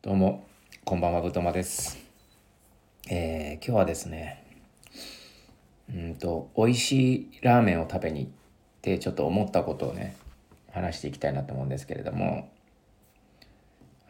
[0.00, 0.46] どうも、
[0.84, 1.98] こんばんは、ぶとまです。
[3.10, 4.44] えー今日はですね、
[5.92, 8.30] うんと、美味しいラーメンを食べに行っ
[8.80, 10.14] て、ちょっと思ったことをね、
[10.70, 12.48] 話していきたいなと思うんですけれども、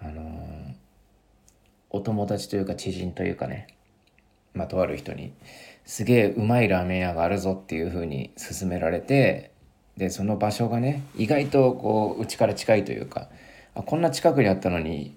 [0.03, 0.74] あのー
[1.89, 3.69] お友達というか知人というかね、
[4.53, 5.33] まあ、とある人に、
[5.87, 9.53] すげえうまいラーメン屋があるぞっていうふうに勧められて、
[9.97, 13.31] で、その場所がね、意外とこう、うちから近いというか、
[13.75, 15.17] あこんな近くにあったのに、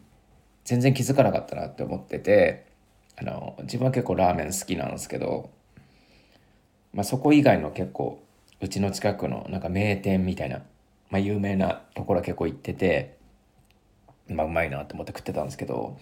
[0.64, 2.66] 全然気づかなかったなって思ってて
[3.18, 5.50] あの自分は結構ラーメン好きなんですけど、
[6.94, 8.22] まあ、そこ以外の結構
[8.62, 10.58] うちの近くのなんか名店みたいな、
[11.10, 13.18] まあ、有名なところは結構行ってて、
[14.28, 15.98] まあ、うまいなって思って食ってたんですけど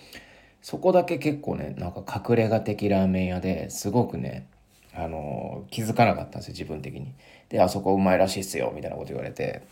[0.62, 4.48] そこだけ結構ねなんか隠れ家的ラーメン屋ですごくね
[4.94, 7.14] あの気づかなかったんですよ自分的に。
[7.48, 9.64] であそこうまいらしいっすよみたいなこと言われて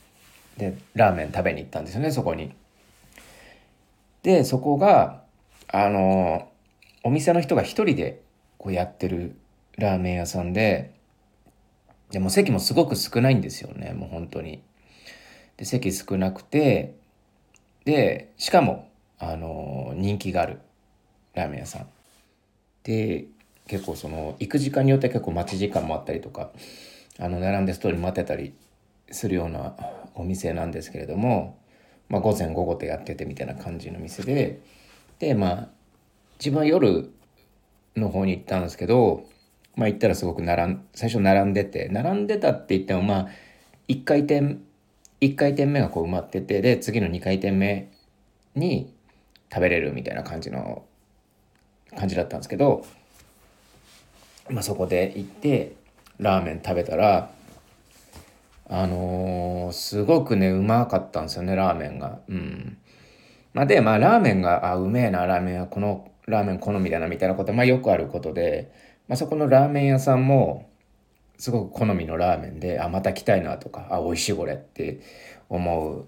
[0.58, 2.54] でラーメン食べに行ったんですよねそこに。
[4.24, 5.22] でそこが
[5.68, 6.50] あの
[7.04, 8.22] お店の人が一人で
[8.58, 9.36] こうやってる
[9.78, 10.94] ラーメン屋さんで
[12.12, 14.62] でも席もすごく少ないんですよねもう本当に。
[15.58, 16.96] で席少なくて
[17.86, 20.60] でしかもあの人気がある
[21.34, 21.88] ラーメン屋さん。
[22.84, 23.26] で
[23.68, 26.52] 結構その行く時間によって結構待ち時間もあったりとか
[27.20, 28.54] あの並んでストーリー待ってたり
[29.12, 29.76] するような
[30.16, 31.58] お店なんですけれども、
[32.10, 34.62] まあ、午前午後とやっててみたいな感じの店で
[35.20, 35.68] でまあ
[36.40, 37.12] 自分は夜
[37.96, 39.26] の方に行ったんですけど、
[39.76, 43.28] まあ、行ったらすごく並ん最初並んでて並んでたって言ってもまあ
[43.88, 44.58] 1回転
[45.22, 47.92] 1回転目がこう埋まっててで次の2回転目
[48.56, 48.94] に
[49.52, 50.84] 食べれるみたいな感じの
[51.98, 52.86] 感じだったんですけど、
[54.50, 55.76] まあ、そこで行って
[56.20, 57.32] ラーメン食べたら
[58.70, 62.20] あのーすごくねうまかったんですよねラーメンが。
[62.28, 62.78] うん
[63.54, 68.72] まあ、でまあラーメンがあうめえなラーメンはこのラーメン好みだなみたいなこと、まあ、よくあることで、
[69.08, 70.70] まあ、そこのラーメン屋さんも
[71.38, 75.02] すごく好みのラーメンであまた来たいなとかあ美味しいこれって
[75.50, 76.06] 思う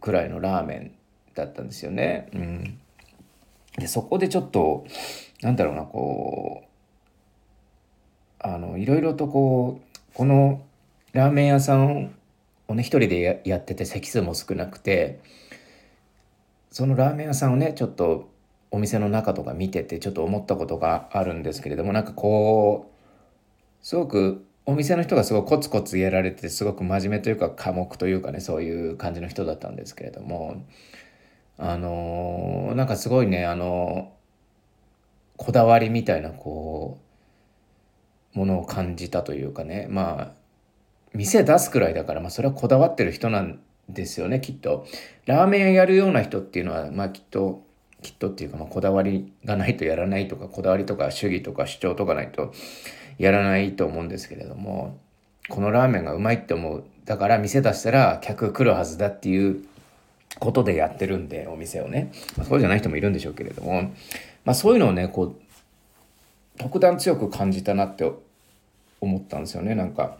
[0.00, 0.92] くらいのラーメン
[1.34, 2.28] だったんですよね。
[2.32, 2.78] うん、
[3.78, 4.84] でそこでちょっと
[5.42, 6.68] なんだろうなこう
[8.40, 10.62] あのいろいろとこうこの
[11.12, 12.14] ラーメン屋さん
[12.68, 15.20] をね一人でやってて席数も少なくて
[16.70, 18.28] そのラーメン屋さんをねちょっと
[18.70, 30.62] お店の中とか見ててちょっと思ったことがあるんですけれどもなんかこうすごくお店の人がすごいコツコツやられてすごく真面目というか寡黙というかねそういう感じの人だったんですけれども
[31.56, 34.12] あのーなんかすごいねあの
[35.38, 36.98] こだわりみたいなこ
[38.34, 40.37] うものを感じたというかねまあ
[41.14, 44.86] 店出すくらいだから、まあ、それはこだわってる人なんですよねきっと。
[45.26, 47.62] ラーメン屋やるような人っていうのはまあきっと
[48.02, 52.52] きっとっていうか、まあ、こだわりがないとやらないとかこだわりとか主義とか主張とかないと
[53.18, 54.98] やらないと思うんですけれども
[55.48, 56.84] このラーメンがうまいって思う。
[57.04, 59.64] だから店出したら客来るはずだっていう
[60.38, 63.94] ことでやってるんでお店をね、まあ、そうじゃない人もいるんでしょうけれども、
[64.44, 65.36] まあ、そういうのをねこう
[66.58, 68.12] 特段強く感じたなって
[69.00, 70.18] 思ったんですよねなんか。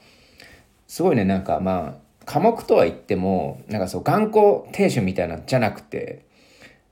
[0.88, 6.26] すごいねなんかまあ科目とは言ってもなんかそう頑固亭主みたいなんじゃなくて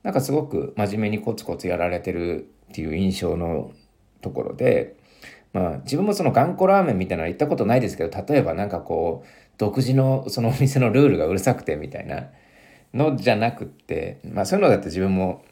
[0.03, 3.73] なんかすごく真面目にコツコツやられてるっていう印象の
[4.21, 4.97] ところで
[5.53, 12.29] まあ自分もその頑固ラーメンみたいなの行ったことないですけど例えばなんかこう独自のそのお店のルールがうるさくてみたいな
[12.95, 15.43] のじゃなくってまあそういうのだって自分も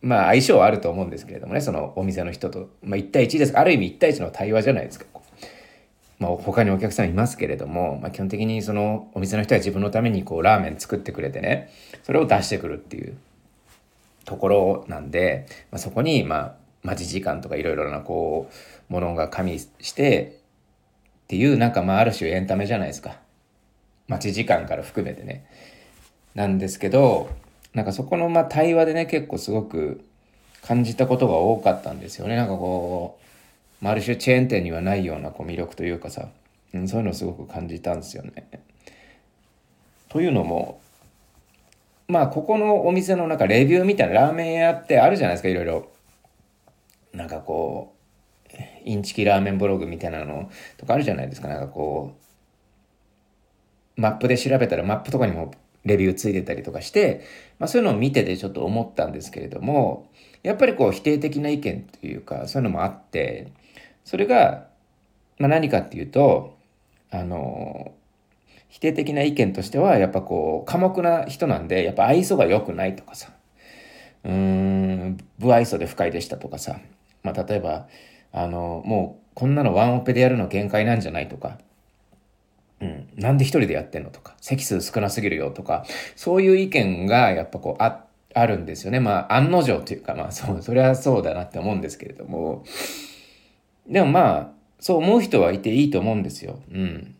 [0.00, 5.06] まあ相性はあると思うんですけれどもねそのお店の人と、まあ、1対1ですある意味1対1の対話じゃないですか。
[6.20, 11.72] まあ、他にお客さんいますけれども、まあ、基本的にそのお店の人は自分のためにこうラーメン作ってくれてね
[12.02, 13.16] それを出してくるっていう
[14.26, 18.50] ところなんで、まあ、そこにまあ待ち時間とかいろいろなこ
[18.88, 20.38] うものが加味して
[21.24, 23.16] っていうなんかまあある種エンタメじゃないですか。
[24.06, 25.46] 待ち時間から含めてね。
[26.34, 27.30] なんですけど
[27.72, 30.04] なんかそこのまあ対話でね結構すごく
[30.62, 32.36] 感じたことが多かったんですよね。
[32.36, 33.19] なんかこう
[33.80, 36.28] まあある種チェーン店にはないようなこう魅力というかさ、
[36.74, 38.48] うん、そういうのをすごく感じたんですよね。
[40.08, 40.80] というのも
[42.08, 45.88] まあここのお店のなんかレビューみたいなラーメン屋ってあるじゃないですかいろいろ。
[47.12, 48.00] なんかこう
[48.84, 52.16] インチキラーメンブログみたいなのとかあるじゃないですかなんかこ
[53.96, 55.52] うマップで調べたらマップとかにも
[55.84, 57.24] レビューついてたりとかして、
[57.58, 60.08] まあ、そういうのを見ててちょっと思ったんですけれども
[60.42, 63.48] やっぱりこう否定的な意見というかそういうのもあって
[64.10, 64.66] それが、
[65.38, 66.56] まあ、何かっていうと
[67.10, 67.92] あの
[68.68, 73.30] 否定的な意見としてはやっぱこう寡黙な人なんでやっぱ愛想が良くないとかさ。
[74.24, 76.80] うーん不愛想で不快でしたとかさ、
[77.22, 77.88] まあ、例えば、
[78.32, 81.58] あの、もうこんなのワンオペでやるの限界なんじゃないとか、
[82.80, 85.84] うん、なんで一人でやってんのとか、席数少なすぎるよとか、
[86.16, 88.04] そういう意見がやっぱこうあ、
[88.34, 89.00] あるんですよね。
[89.00, 92.64] まあ、案の定というか、まあ、そう、それはそうだなって思うんですけれども、
[93.86, 96.60] でもまあ、そう思う人はいていいと思うんですよ。
[96.70, 97.14] うん。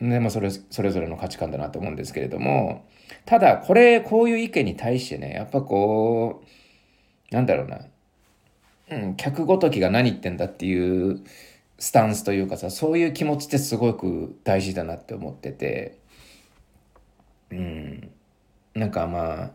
[0.00, 2.84] でもそれ、それぞれの価値観だなと思うんですけれども、
[3.24, 6.42] ただ、これ、こういう意見に対してね、やっぱこ
[7.30, 7.80] う、なんだろうな、
[8.90, 11.22] うん、客ごときが何言ってんだっていう
[11.78, 15.98] スタンスというかさ、そういう気持ちってすごく大事だなって思ってて、
[17.50, 18.10] うん、
[18.74, 19.50] なんかまあ、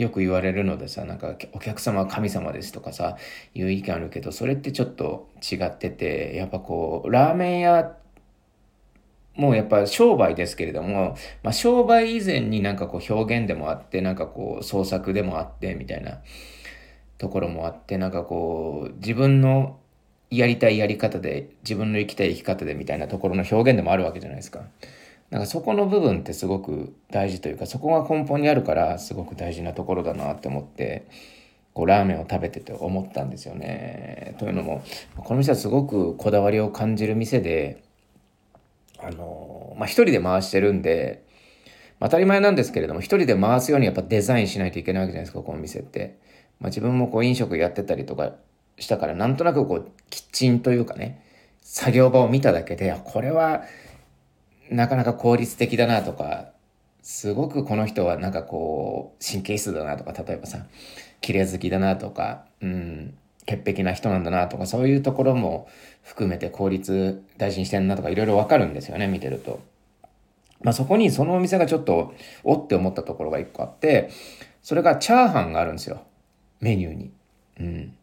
[0.00, 3.18] よく言われるのでさ、なんかお客様は神様ですとかさ、
[3.54, 7.96] いう意見あるけど、それってちょっと違ってて、やっぱこう、ラーメン屋
[9.36, 16.20] もうやっぱ商売ですけれども、まあ、商売以前になんかこう表現でもあって、なんかこう創作でもあってみたいな
[17.18, 19.78] ところもあって、なんかこう自分の
[20.30, 24.62] やりたいやり方で、自分の生きたい生き方でみたいなところの表現でもあるわけじゃないですか。
[25.30, 31.06] なんかそこの部分ってすごく大事というか、そこが根本にあるからすごく大事なところだなって思って、
[31.72, 34.34] こうラーメンを食べてて思ったんですよね。
[34.38, 34.82] というのも、
[35.16, 37.82] この店はすごくこだわりを感じる店で、
[38.98, 41.24] あの、まあ、一人で回してるんで、
[42.00, 46.18] 当たり前なんですけれども、一人で回すようにやっぱデザインしないといけないわけじゃないですか、この店って。
[46.58, 48.32] まあ、自分もこう飲食やってたりとか
[48.78, 51.24] したから、なんとなくこう、キッチンというかね、
[51.62, 53.62] 作業場を見ただけで、これは、
[54.70, 56.50] なかなか効率的だなとか、
[57.02, 60.66] すごくこの人はなんかこう、神経質だなとか、例えばさ、
[61.20, 63.14] 綺麗好きだなとか、うん、
[63.46, 65.68] 潔癖な人なんだなとか、そういうところも
[66.02, 69.60] 含めて効率大事にしてんなとかいろいろわかるんですよね、見てると。
[70.62, 72.14] まあそこにそのお店がちょっと、
[72.44, 74.10] おって思ったところが一個あって、
[74.62, 76.02] それがチャーハンがあるんですよ。
[76.60, 77.10] メニューに。
[77.58, 77.96] うん。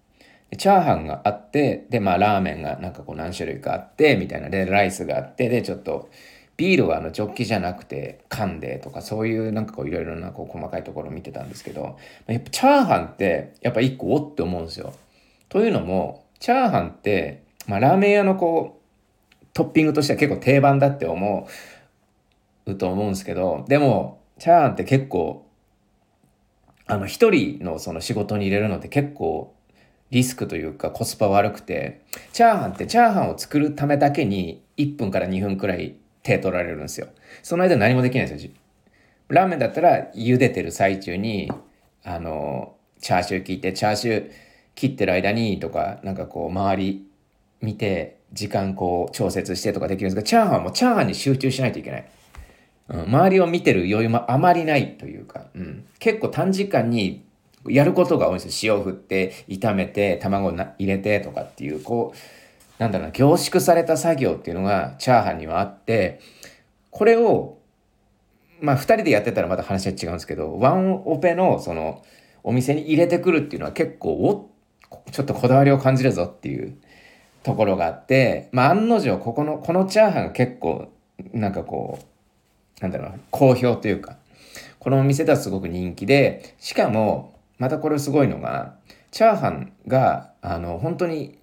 [0.57, 4.49] チャーハンがあって、で、まあラーメンがなんかこう何種類かあって、みたいな。
[4.49, 6.09] で、ライスがあって、で、ちょっと、
[6.57, 14.93] ビールはあのジョッキじゃなくて缶でとかそういうなんかこういろいろなこう細かいところを見てたんですけど、やっぱチャーハンってやっぱ一個おって思うんですよ。
[15.49, 18.81] というのも、チャーハンって、まあ、ラーメン屋のこ
[19.41, 21.47] う、トッピングとしては結構定番だって思
[22.65, 25.47] うと思うんですけど、でも、チャーハンって結構、
[26.85, 29.53] あの、一人のその仕事に入れるのって結構
[30.09, 32.01] リスクというかコスパ悪くて、
[32.33, 35.95] チャーハンってチャーハンを作るためだけに1分から2分くらい
[36.27, 37.07] 手取られるんですよ。
[37.41, 38.51] その間何もできないですよ。
[39.29, 41.49] ラーメンだったら茹でてる最中に、
[42.03, 44.31] あの、チャーシュー切って、チャーシュー
[44.75, 47.07] 切ってる間にとか、なんかこう周り
[47.61, 52.05] 見て、時間こう調節してとかできるんですが、チャーハンもチャーハンに集中しないといけない。
[52.89, 57.25] うん、周りを見てる余裕もあまりないというか、うん、結構短時間に
[57.67, 58.75] やることが多いんですよ。
[58.75, 62.17] 塩振って、炒めて、卵な入れてとかっていう、こう、
[62.79, 66.19] なんだろうな、凝縮された作業っていうのがチャーハンにはあって、
[66.91, 67.57] これを、
[68.61, 72.03] まあ二人でやってたらまた話は違うんですけど、ワンオペのその
[72.43, 74.49] お店に入れてくるっていうのは結構、お
[75.11, 76.77] ちょっとこだわりを感じるぞっていう
[77.43, 80.89] ところがあって、まあ、案の定、ここの、このチャーハンが結構、
[81.33, 84.17] なんかこう、なんだろうな、好評というか、
[84.79, 88.75] このお店ではすごく人気で、しかも、またこれすごいのが、
[89.11, 91.37] チャーハンが、あの、本当に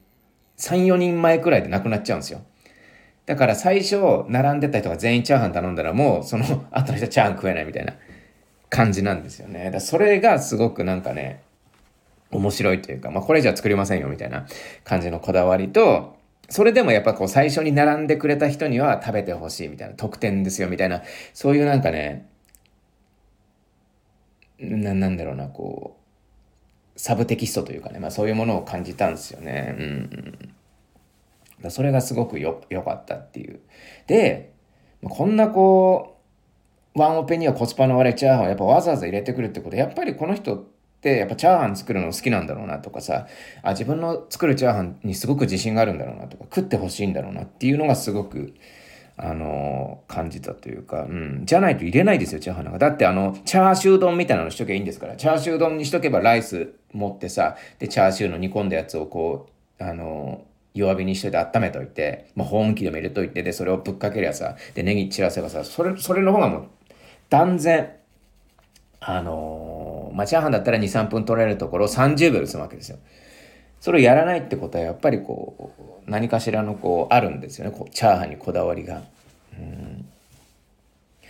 [0.58, 2.42] 3、4人前くらいでなくなっちゃうんですよ。
[3.26, 3.96] だから最初、
[4.28, 7.94] 並んでた人が全員チャーハン頼んだらもう、その後の人はチャーハン食えないみたいな
[8.68, 9.70] 感じなんですよね。
[9.70, 11.42] だそれがすごくなんかね、
[12.30, 14.46] 面白いというか、まあ、これじゃ作りませんよみたいな
[14.82, 16.16] 感じのこだわりと、
[16.50, 22.28] それでもやっぱこう最初に並んでくれた人には食べてほしいみたいな、特典ですよみたいな、そういうなんかね、
[24.58, 26.03] な、なんだろうな、こう、
[26.96, 29.76] サブテキストというかね、まあそういうものを感じたんですよね。
[29.78, 30.48] うん。
[31.60, 33.60] だそれがすごくよ、良かったっていう。
[34.06, 34.52] で、
[35.02, 36.14] こんなこう、
[36.94, 40.64] ワンオペにはコスパの悪いチャーハンをやっぱわざわざ入れてくるってことやっぱりこの人っ
[41.00, 43.26] てやっぱチャーハン作るの好きなんだろうなとかさ
[43.62, 48.54] あ自分の作るチャーハンにすごく自信があるんだろうなとか食ってほしいんだろうなっていうのがすごく
[49.16, 51.42] あの、感じたというか、うん。
[51.44, 52.78] じゃないと入れないですよ、チャーハンなんか。
[52.78, 55.16] だってあの、チャーシュー丼みたいなのしとけばいいんですから。
[55.16, 59.46] チャーシュー丼にしとけばライス持ってさ、で、チャーシューの煮込んだやつをこ
[59.78, 60.42] う、あの、
[60.74, 66.68] 弱火にしといて温めといて、まあ、保温器でも入れといて、で、それをぶっかけりゃさ、で、ネギ散らせばさ、それ、それの方がもう、
[67.30, 67.92] 断然、
[68.98, 72.98] あのー、まあ、チャーハンだったら2、3分取れるところを30秒で済むわけですよ。
[73.80, 77.70] それをやらないってことはやっぱりこう、何かしらのこう、あるんですよね。
[77.70, 79.02] こうチャーハンにこだわりが。
[79.58, 80.06] うん、
[81.26, 81.28] っ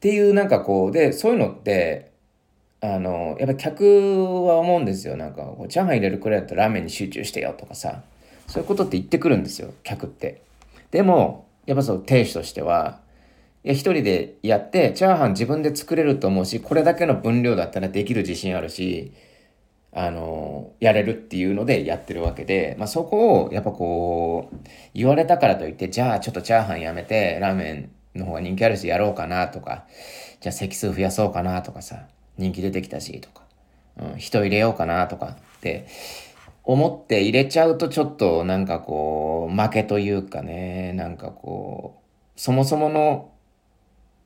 [0.00, 2.10] ていうなんかこう、で、そういうのって、
[2.80, 5.16] あの、やっぱ客は思うんですよ。
[5.16, 8.02] なんか、こうチャーハン入れるくらいだったらラーメンに集中してよとかさ、
[8.46, 10.42] そういうことって言ってくるんですよ、客って。
[10.90, 13.00] でも、やっぱその亭主としては、
[13.64, 19.12] いや、一人でやって、チャーハン自分で作れると思うし、これだけの分量だったらできる自信あるし、
[19.94, 24.56] あの、やれるっていうのでやってるわけで、まあ、そこを、やっぱこう、
[24.92, 29.86] 言われたからといって、じゃあちょっとチャーハンやめて、ラーメンの方が人気あるしやろうかなとか、
[30.40, 33.42] じゃあ席数増やそうかなとかさ、人気出てきたしとか、
[33.98, 35.86] うん、人入れようかなとかって
[36.64, 42.02] 思って入れちゃうとちょっとなんかこう、負けというかね、なんかこ
[42.36, 43.30] う、そもそもの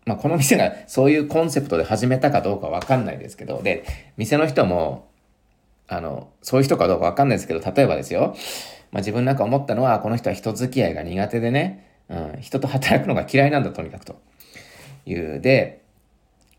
[0.08, 3.84] まあ、この店がそういうコンセプトで始めたかどうかわかんないですけど、で、
[4.16, 5.07] 店の人も、
[5.88, 8.36] あの、そういう人かどうかわかんないですけど、例えばですよ、
[8.92, 14.20] まあ、自分なんか思ったのは、この人は人付き合いが苦手でね、うん、人と働くのが嫌いなんだ、とにかくと。
[15.06, 15.40] いう。
[15.40, 15.82] で、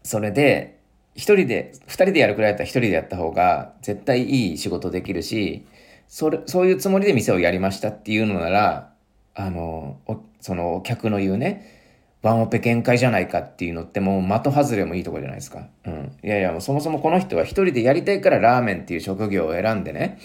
[0.03, 0.79] それで、
[1.15, 5.65] 一人で、二人でやるくらいだったら一人でやった方が絶対いい仕事できるし、
[6.07, 8.93] それ、そういうつもりで店をやりましたっていうのなら、
[9.35, 9.97] あの、
[10.41, 11.78] そのお客の言うね、
[12.21, 15.67] ワンオペ限界じゃないかっていうのってもう的外れもいいとこじゃないですか。
[15.85, 16.11] うん。
[16.23, 20.19] いやいや、もうそもそもこの人は一人でやりたいからラーメンっていう職業を選んでね、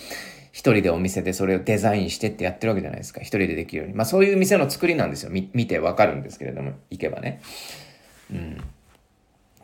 [0.50, 3.20] 一人でお店でそれをデザインしてってやってるわけじゃないですか。
[3.20, 3.94] 一人でできるように。
[3.94, 5.30] まあそういう店の作りなんですよ。
[5.30, 7.40] 見見てわかるんですけれども、行けばね。
[8.32, 8.56] うん。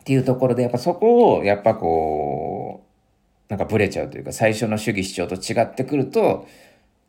[0.01, 2.83] っていうところで、やっぱそこを、やっぱこ
[3.49, 6.47] う、なんかブレちゃうというか、最初の主義主張と違ってくると、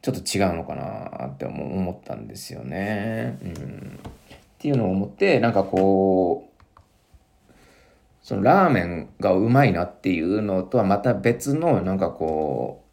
[0.02, 3.38] ちょっと違うのかなって思ったんですよね。
[3.42, 3.98] うん。
[4.62, 7.52] っていうのを思ってなんかこう
[8.22, 12.84] そのラーメンがうまいなっていうのとはまた別のなんかこ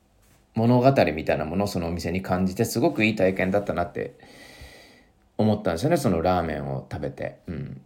[0.55, 4.15] う物語みたいなものをそのお店に感じてすごくいい体験だったなって
[5.37, 7.37] 思ったんですよねそのラーメンを食べて。
[7.45, 7.81] うん、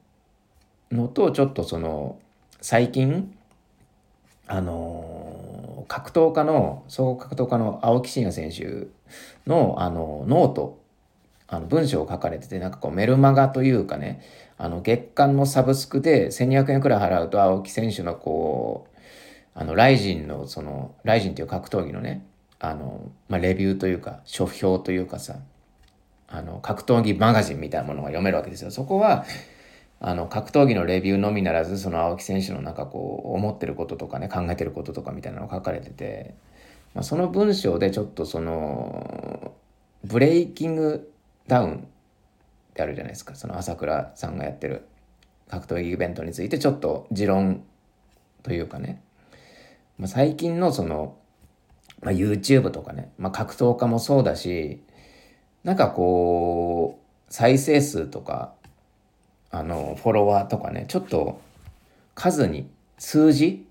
[0.90, 2.18] のとちょっとその
[2.62, 3.36] 最近
[4.48, 8.88] あの格闘家の総合格闘家の青木真也選手
[9.46, 10.83] のあのノート
[11.48, 14.22] あの文章を書かれてて、なんかこうメルマガというかね、
[14.58, 18.94] あの月間のサブスクで1200円くらい払うと青木選手のこう、
[19.56, 22.26] あの、 RIZIN のその、 RIZIN っていう格闘技のね、
[22.60, 25.36] あの、まあ、レビューというか、書評というかさ、
[26.28, 28.72] あの、格闘技マガジンみたいなものが読めるわけですよ。
[28.72, 29.26] そこは、
[30.00, 36.34] あの、格闘技のレビューのみならず、その青木選手のなんかこう、思ってることとかね、考えてることとかみたいなのが書かれてて、
[36.96, 39.54] まあ、その文章でちょっとその、
[40.04, 41.12] ブレイキング
[41.48, 43.36] ダウンってあるじゃないですか。
[43.36, 44.88] その朝倉さんがやってる
[45.50, 47.64] 格闘技イベントについてちょっと持論
[48.42, 49.04] というかね、
[49.98, 51.18] まあ、最近のその、
[52.02, 54.82] まあ、YouTube とかね、まあ、格闘家もそうだし
[55.64, 58.54] なんかこう再生数とか
[59.52, 61.40] あのフォロワーとかねちょっと
[62.16, 63.68] 数に数字？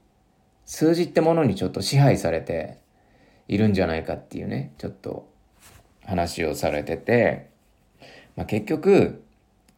[0.64, 2.78] 数字ってものにちょっと支配されて
[3.48, 5.28] いるんじゃないかっていうねちょっと
[6.04, 7.51] 話をされてて。
[8.42, 9.22] まあ、結局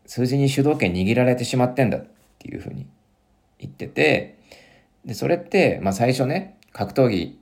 [0.06, 2.06] 数字に主導権握られてしまってんだっ
[2.38, 2.87] ていうふうに
[3.59, 4.38] 言ってて
[5.04, 7.38] でそれって、まあ、最初ね格闘技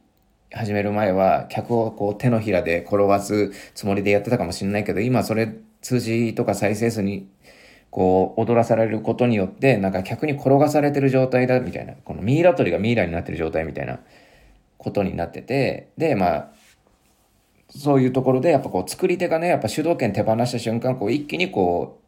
[0.52, 7.28] 始める前は客をこう手のひらで転がすつもりでやってたかもしれないけど今それ数字とか再生数に
[7.90, 14.00] こう踊らされることによってなんか客に転がされてる状態だみたいなこのミイラ取りがミイラになってる状態みたいな
[14.76, 16.52] ことになっててでまあ
[17.74, 21.98] そういうところでやっぱこう作り手がねやっぱ主導権手放した瞬間こう一気にこ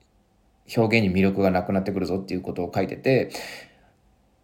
[0.76, 3.30] う表現に魅力がなくなってくるぞっていうことを書いてて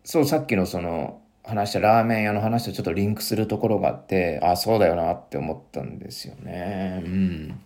[0.04, 7.02] そうさっきのその話したラーメン屋の話とちょっとリンクするところがあってあそうだよなって思ったんですよね。
[7.04, 7.60] うん。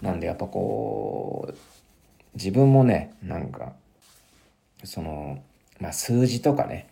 [0.00, 1.54] なんでやっぱこう
[2.34, 3.72] 自分もねなんか
[4.84, 5.42] その
[5.80, 6.88] まあ数字とかね。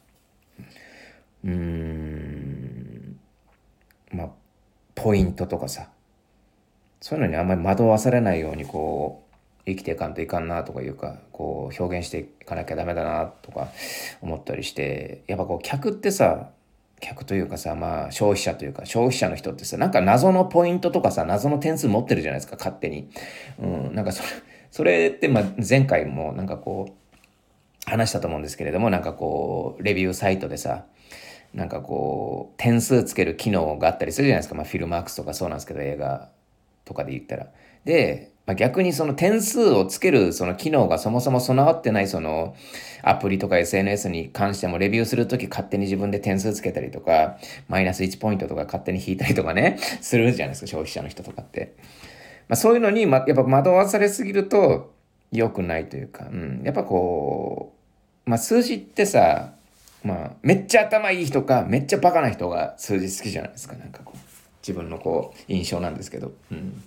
[1.44, 3.18] うーん。
[4.12, 4.28] まあ
[5.02, 5.88] ポイントとかさ
[7.00, 9.30] そういうのにあんまり惑わされないようにこう
[9.66, 13.68] 生きていかんといかんなとかいうかこう表現していかなきゃダメだなとか
[14.20, 16.50] 思ったりしてやっぱこう客ってさ
[17.00, 23.08] 客というかさまあ消費者というか消費者の人ってさなんか謎のポイントとかさ謎の点数持ってるじゃないですか勝手に。
[23.58, 24.28] うん、なんかそれ
[24.70, 30.84] それってまあ前回もなんかこう話したと思うんですけれどもなんかこうレビューサイトでさ
[31.54, 36.28] なんかこう点数つける機能があったりするじゃないですか、まあ、フィルマークスとかそうなんですけど映画
[36.84, 37.46] とかで言ったら。
[37.84, 42.54] で、まあ、逆にその点数をつけるその機能がそもそも備わってないその
[43.02, 47.38] アプリとか SNS に関してもレビューするとき勝手に自分で点数つけたりとか
[47.68, 51.74] マイナス1ポイントとか勝手に引いたりとかね するじゃないですか消費者の人とかって。
[52.48, 54.92] まあ、そういうのに、ま、やっぱ惑わされすぎると
[55.30, 57.72] 良くないというか、うん、やっぱこ
[58.26, 59.52] う、まあ、数字ってさ
[60.04, 63.76] まあめっちゃ頭いい人かめっちゃバカな人が数字好きじゃないですか。
[63.76, 64.18] なんかこう
[64.62, 66.32] 自分のこう印象なんですけど。
[66.50, 66.82] うん。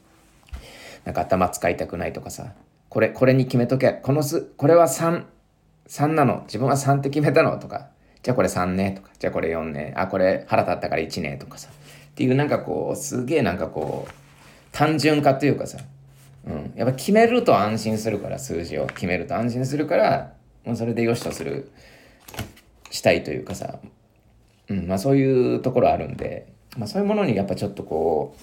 [1.06, 2.54] なんか頭使いたくないとかさ
[2.88, 3.92] これこれに決めとけ。
[3.92, 6.44] この数これは33なの。
[6.46, 7.88] 自分は3って決めたのとか。
[8.22, 9.10] じゃあこれ3ねとか。
[9.20, 9.94] じゃあこれ4ね。
[9.98, 11.70] あこれ腹立ったから1ねとかさ。
[11.70, 14.14] っていうなんかこうすげえなんかこう
[14.72, 15.80] 単純化というかさ、
[16.48, 18.86] うん、やっぱ決めると安心するから数字を。
[18.88, 21.72] 決めると安心するからもうそれでよしとする
[22.94, 23.80] したいというかさ、
[24.70, 28.42] うんまあ、そういうところあるんで、まあ、そういうものにやっぱちょっとこう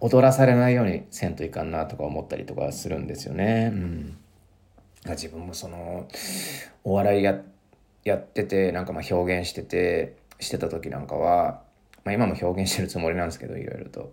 [0.00, 3.70] 踊らされないようにせんといかんなとか思ったりとかするんですよね。
[3.72, 4.16] うん、
[5.10, 6.08] 自分もその
[6.82, 7.40] お笑いや
[8.02, 11.62] やっててなんかまあ表現しててしてた時なんかは、
[12.04, 14.12] まあ、今も表現してるつもりなんですけどいろいろと。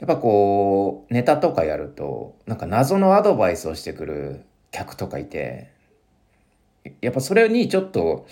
[0.00, 5.70] やっぱこうネタとかやるとなんか謎のアドバイスをしてくる客とかいて
[7.00, 8.26] やっぱそれにちょっと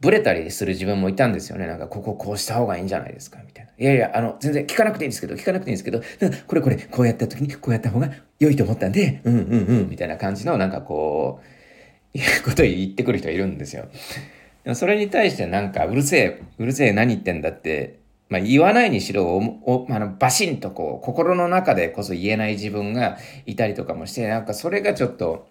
[0.00, 1.66] ブレたりする自分もいたんですよね。
[1.66, 3.70] なんか、こここうした方がいいんじゃないですかみたいな。
[3.78, 6.02] いやいや、あの、全然聞かなくていいんですけど、聞かなくていいんですけど、
[6.46, 11.40] これこれ、こうやった時にこうやった方が良いと思ったんで、うんうんうん、みたいな感じの、なんかこ
[12.14, 13.86] う、いうこと言ってくる人いるんですよ。
[14.74, 25.48] それに対してなんか、うるせえ、うるせえ何言ってんだって、まあ言わないにしろ、おあのバシンとこう、心の中でこそ言えない自分がいたりとかもして、なんかそれがちょっと、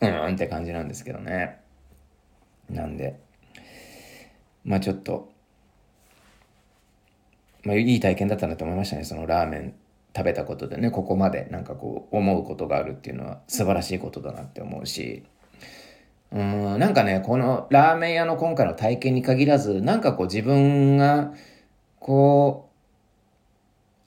[0.00, 1.65] うんって感じなんですけどね。
[2.70, 3.18] なんで、
[4.64, 5.32] まあちょっと、
[7.64, 9.04] まあいい体験だったなと思いましたね。
[9.04, 9.74] そのラーメン
[10.16, 15.24] 食べたことでね、ここまでなんかこう思うことがあるっていうのは素晴らしいことだなって思うし、
[16.32, 21.32] うん、なんかね、このラーメン屋の今回の体験に限らず、なんかこう自分が
[21.98, 22.70] こ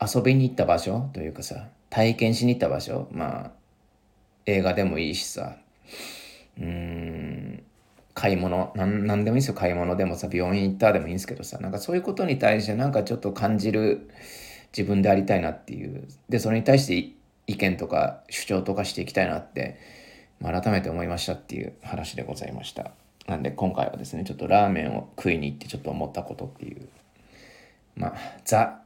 [0.02, 3.52] う遊びに行った場所というかさ、体験しに行った場所、まあ
[4.46, 5.58] 映画でもいいしさ、
[6.60, 7.09] うん、
[8.20, 9.54] 買い物なんなんでもいいですよ。
[9.54, 14.10] 買い物でもさ病院行ったでもいいんですけどさなんかそういうことに対してなんかちょっと感じる
[14.78, 16.06] 自分でありたいなっていう。
[16.28, 17.16] でそれに対して
[17.48, 19.80] 意見とか主張とかしていきたいなって、
[20.42, 22.92] まあ、改めて思いましたっていう話でございました。
[23.26, 26.90] なんで今回はですねちょっとラーメンを食いに行ってちょっと思ったことっていう。
[27.96, 28.82] まあザ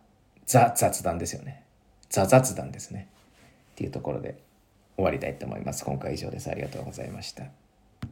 [0.45, 1.63] ザ雑談ですよね。
[2.07, 3.07] ザ雑談ですね。
[3.71, 4.37] っていうところで
[4.95, 5.83] 終わりたいと思います。
[5.83, 6.51] 今回以上です。
[6.51, 7.62] ありがとうございました。